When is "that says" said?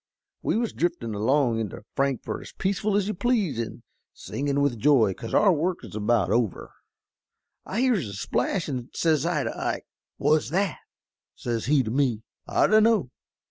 10.49-11.67